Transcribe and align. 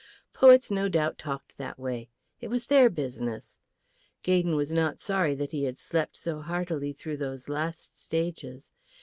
Poets 0.33 0.71
no 0.71 0.89
doubt 0.89 1.19
talked 1.19 1.59
that 1.59 1.77
way. 1.77 2.09
It 2.39 2.47
was 2.47 2.65
their 2.65 2.89
business. 2.89 3.59
Gaydon 4.23 4.55
was 4.55 4.71
not 4.71 4.99
sorry 4.99 5.35
that 5.35 5.51
he 5.51 5.65
had 5.65 5.77
slept 5.77 6.17
so 6.17 6.41
heartily 6.41 6.91
through 6.91 7.17
those 7.17 7.47
last 7.47 8.01
stages. 8.01 8.71